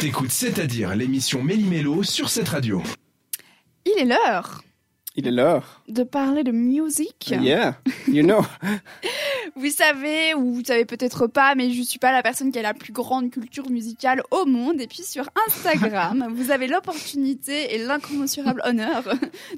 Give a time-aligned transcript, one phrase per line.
[0.00, 2.82] T'écoutes C'est-à-dire l'émission Méli-Mélo sur cette radio.
[3.84, 4.62] Il est l'heure
[5.14, 5.82] Il est l'heure.
[5.88, 7.34] de parler de musique.
[7.38, 7.76] Yeah,
[8.08, 8.40] you know.
[9.56, 12.62] Vous savez, ou vous savez peut-être pas, mais je suis pas la personne qui a
[12.62, 14.80] la plus grande culture musicale au monde.
[14.80, 19.02] Et puis sur Instagram, vous avez l'opportunité et l'incommensurable honneur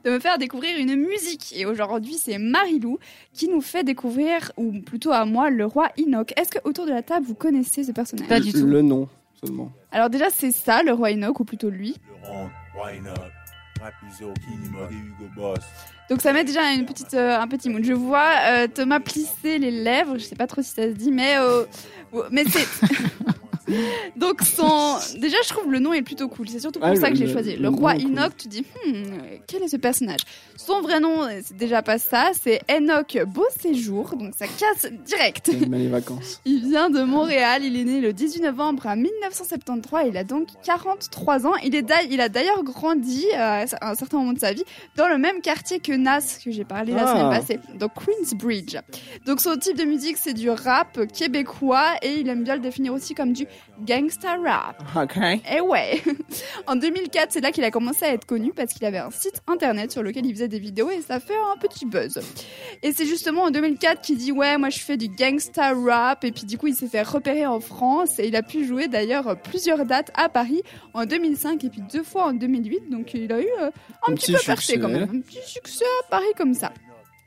[0.04, 1.52] de me faire découvrir une musique.
[1.54, 2.98] Et aujourd'hui, c'est Marilou
[3.32, 6.32] qui nous fait découvrir, ou plutôt à moi, le roi Enoch.
[6.36, 8.26] Est-ce que autour de la table, vous connaissez ce personnage?
[8.28, 8.66] Pas du tout.
[8.66, 9.08] Le nom
[9.44, 9.72] seulement.
[9.90, 11.96] Alors déjà, c'est ça, le roi Enoch, ou plutôt lui.
[16.08, 17.84] Donc ça met déjà une petite, euh, un petit mood.
[17.84, 20.18] Je vois euh, Thomas plisser les lèvres.
[20.18, 21.64] Je sais pas trop si ça se dit, mais euh,
[22.30, 22.66] mais c'est.
[24.16, 26.48] Donc son, déjà je trouve le nom est plutôt cool.
[26.48, 27.56] C'est surtout pour Ah, ça que j'ai choisi.
[27.56, 28.06] le roi cool.
[28.06, 28.32] Enoch.
[28.36, 28.92] Tu dis, hmm,
[29.46, 30.20] quel est ce personnage?
[30.56, 32.30] Son vrai nom, euh, c'est déjà pas ça.
[32.40, 34.16] C'est Enoch Beau Séjour.
[34.16, 35.50] Donc ça casse direct.
[35.70, 36.40] Les vacances.
[36.44, 40.48] Il vient de Montréal, il est né le 18 novembre à 1973, il a donc
[40.64, 41.54] 43 ans.
[41.64, 44.64] Il, est il a d'ailleurs grandi euh, à un certain moment de sa vie
[44.96, 47.12] dans le même quartier que Nas, que j'ai parlé la Ah.
[47.12, 48.76] semaine passée, donc Queensbridge.
[49.26, 52.92] Donc son type de musique c'est du rap québécois et il aime bien le définir
[52.94, 53.46] aussi comme du
[53.80, 54.82] gangsta rap.
[54.96, 55.16] Ok.
[55.50, 56.00] Eh ouais
[56.66, 59.42] En 2004, c'est là qu'il a commencé à être connu parce qu'il avait un site
[59.46, 62.20] internet sur lequel il faisait des vidéos et ça fait un petit buzz.
[62.82, 66.32] Et c'est justement en 2004 qu'il dit ouais, moi je fais du gangsta rap et
[66.32, 69.36] puis du coup il s'est fait repérer en France et il a pu jouer d'ailleurs
[69.40, 70.62] plusieurs dates à Paris
[70.94, 73.70] en 2005 et puis deux fois en 2008 donc il a eu euh,
[74.06, 76.72] un, Un petit, petit peu percé quand même, un petit succès à Paris comme ça.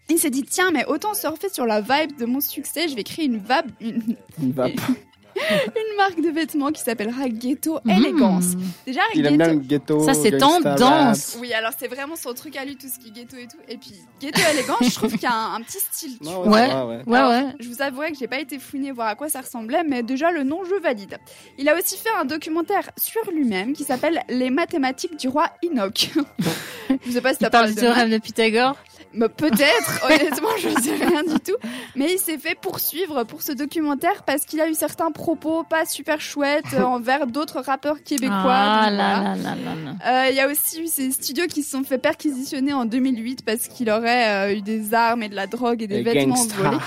[0.10, 3.04] Il s'est dit tiens mais autant surfer sur la vibe de mon succès, je vais
[3.04, 4.74] créer une vape, une, Une vape.
[5.76, 7.90] une marque de vêtements qui s'appellera Ghetto Mmh.
[7.92, 8.46] Elegance.
[8.86, 10.06] Déjà Il aime bien Ghetto le ghetto.
[10.06, 11.38] Ça, c'est tendance.
[11.40, 13.58] oui, alors c'est vraiment son truc à lui, tout ce qui est ghetto et tout.
[13.68, 16.18] Et puis, ghetto élégant, je trouve qu'il y a un, un petit style.
[16.20, 16.36] tu rap.
[16.46, 16.48] vois.
[16.48, 16.74] Ouais, Ouais.
[16.74, 17.04] ouais, ouais.
[17.08, 17.54] Ouais, Alors, ouais.
[17.60, 20.32] Je vous avouerai que j'ai pas été fouiner voir à quoi ça ressemblait, mais déjà
[20.32, 21.18] le nom, je valide.
[21.58, 26.10] Il a aussi fait un documentaire sur lui-même qui s'appelle Les mathématiques du roi Enoch.
[27.06, 28.76] je sais pas si Il t'as parle parlé du de théorème de Pythagore.
[29.16, 31.56] Mais Peut-être, honnêtement, je ne sais rien du tout.
[31.96, 35.86] Mais il s'est fait poursuivre pour ce documentaire parce qu'il a eu certains propos pas
[35.86, 38.36] super chouettes envers d'autres rappeurs québécois.
[38.38, 39.36] Ah donc là voilà.
[39.36, 40.26] là là là là.
[40.26, 43.44] Euh, Il y a aussi eu ces studios qui se sont fait perquisitionner en 2008
[43.46, 46.36] parce qu'il aurait euh, eu des armes et de la drogue et des Les vêtements
[46.36, 46.58] gangsters.
[46.64, 46.78] volés.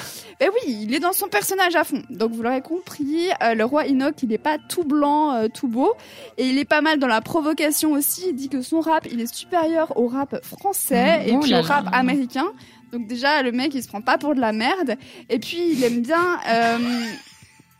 [0.40, 2.00] Ben oui, il est dans son personnage à fond.
[2.10, 5.66] Donc vous l'aurez compris, euh, le roi Enoch, il n'est pas tout blanc, euh, tout
[5.66, 5.94] beau.
[6.36, 8.26] Et il est pas mal dans la provocation aussi.
[8.28, 11.54] Il dit que son rap, il est supérieur au rap français Mmh, et oh puis
[11.54, 11.90] au rap là.
[12.18, 12.46] Américain.
[12.92, 14.96] Donc déjà, le mec, il se prend pas pour de la merde.
[15.28, 16.38] Et puis, il aime bien...
[16.48, 16.78] euh,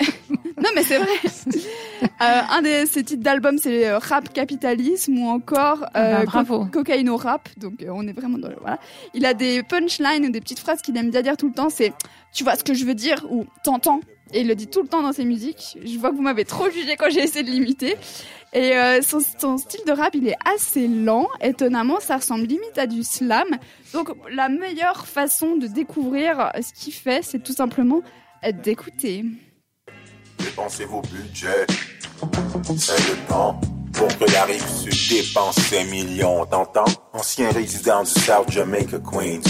[0.31, 1.09] non mais c'est vrai.
[2.21, 6.25] Euh, un de ses titres d'album c'est euh, Rap Capitalisme ou encore Ah bah, euh.
[6.27, 7.49] Co- Cocaïno Rap.
[7.57, 8.79] Donc on est vraiment dans le voilà.
[9.15, 11.71] Il a des punchlines ou des petites phrases qu'il aime bien dire tout le temps.
[11.71, 11.93] C'est
[12.33, 14.01] tu vois ce que je veux dire ou t'entends?
[14.33, 15.79] Et il le dit tout le temps dans ses musiques.
[15.85, 17.97] Je vois que vous m'avez trop jugé quand j'ai essayé de l'imiter.
[18.53, 21.29] Et euh, son, son style de rap, il est assez lent.
[21.43, 23.49] Étonnamment, ça ressemble limite à du slam.
[23.93, 28.03] Donc la meilleure façon de découvrir ce qu'il fait, c'est tout simplement
[28.63, 29.25] d'écouter.
[30.39, 31.67] Dépensez vos budgets.
[32.77, 33.61] C'est le temps
[33.93, 36.47] pour que la rive sud dépense ses millions.
[36.47, 36.85] T'entends?
[37.13, 39.43] Ancien résident du South Jamaica Queens.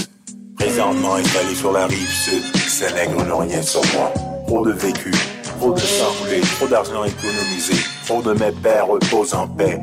[0.56, 2.42] Présentement installé sur la rive sud.
[2.56, 4.12] Ces nègres n'ont rien sur moi.
[4.48, 5.10] Trop de vécu,
[5.42, 7.74] trop de sang coulé, trop d'argent économisé.
[8.06, 9.78] Trop de mes pères reposent en paix.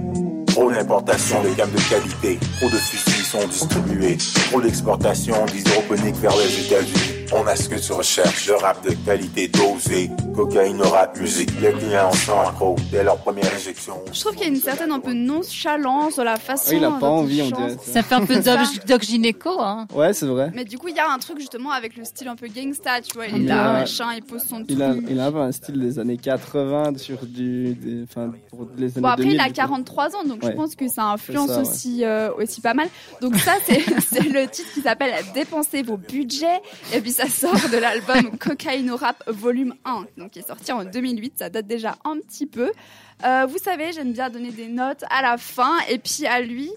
[0.48, 2.40] Trop d'importation de gammes de qualité.
[2.58, 4.18] Trop de fusils sont distribués.
[4.50, 7.15] Trop d'exportation d'hydroponique vers les États-Unis.
[7.38, 8.48] On a ce que tu recherches.
[8.48, 10.10] Le rap de qualité dosé.
[10.36, 11.50] Cocaïne, rap, musique.
[11.62, 13.96] Les clients sont accros dès leur première injection.
[14.14, 16.70] Je trouve qu'il y a une certaine un peu nonchalance dans la façon.
[16.72, 17.76] Ah, il a pas envie, on dirait.
[17.84, 19.86] Ça fait un peu doc, doc gynéco, hein.
[19.94, 20.52] Ouais, c'est vrai.
[20.56, 23.02] Mais du coup, il y a un truc justement avec le style un peu gangsta,
[23.02, 23.28] tu vois.
[23.28, 25.06] Il est Il là, a- machin, il pose son Il a, truc.
[25.10, 29.08] il a un style des années 80 sur du, des, enfin, pour les années Bon,
[29.10, 29.56] après, 2000, il a du coup.
[29.58, 31.68] 43 ans, donc je pense que ça influence C'est ça, ouais.
[31.70, 32.88] aussi, euh, aussi pas mal.
[33.22, 33.82] Donc ça, c'est
[34.12, 36.62] c'est le titre qui s'appelle Dépenser vos budgets.
[36.94, 40.84] Et puis ça sort de l'album Cocaïno Rap Volume 1, donc qui est sorti en
[40.86, 41.34] 2008.
[41.40, 42.72] Ça date déjà un petit peu.
[43.26, 45.74] Euh, vous savez, j'aime bien donner des notes à la fin.
[45.90, 46.70] Et puis à lui,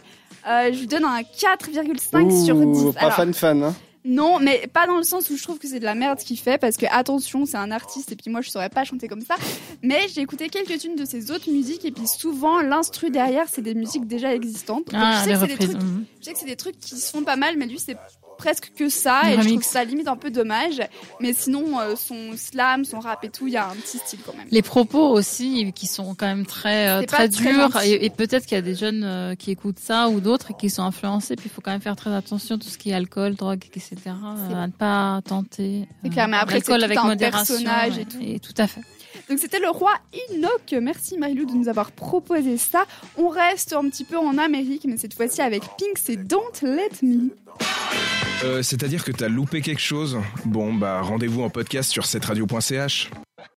[0.49, 2.65] euh, je lui donne un 4,5 sur 10.
[2.65, 3.75] Ouh, Pas Alors, fan fan, hein.
[4.05, 6.25] non, mais pas dans le sens où je trouve que c'est de la merde ce
[6.25, 9.09] qu'il fait, parce que attention, c'est un artiste et puis moi je saurais pas chanter
[9.09, 9.35] comme ça.
[9.83, 13.75] Mais j'ai écouté quelques-unes de ses autres musiques et puis souvent l'instru derrière c'est des
[13.75, 14.87] musiques déjà existantes.
[14.87, 15.71] Donc, Ah, je, sais les que c'est des reprises.
[15.71, 16.05] trucs, mhm.
[16.21, 17.97] je sais que c'est des trucs qui se font pas mal, mais lui c'est
[18.39, 20.81] presque que ça et je trouve ça limite un peu dommage.
[21.21, 24.21] Mais sinon, euh, son slam, son rap et tout, il y a un petit style
[24.25, 24.47] quand même.
[24.51, 28.55] Les propos aussi, qui sont quand même très euh, très durs, et, et peut-être qu'il
[28.55, 31.37] y a des jeunes euh, qui écoutent ça ou d'autres et qui sont influencés.
[31.37, 33.97] Puis il faut quand même faire très attention tout ce qui est alcool, drogue, etc.
[34.07, 35.87] à ne pas tenter.
[36.11, 37.57] Clair, mais après, c'est tout avec un modération.
[37.57, 38.19] personnage et tout.
[38.21, 38.81] Et tout à fait.
[39.29, 39.93] Donc c'était le roi
[40.31, 40.75] Enoch.
[40.81, 42.85] Merci Marilou de nous avoir proposé ça.
[43.17, 46.91] On reste un petit peu en Amérique, mais cette fois-ci avec Pink, c'est Don't Let
[47.03, 47.31] Me.
[48.45, 50.19] Euh, C'est-à-dire que t'as loupé quelque chose?
[50.45, 53.11] Bon, bah rendez-vous en podcast sur cetteradio.ch.